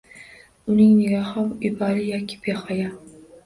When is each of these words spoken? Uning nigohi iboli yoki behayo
Uning 0.71 0.93
nigohi 1.01 1.41
iboli 1.69 2.01
yoki 2.11 2.35
behayo 2.43 2.89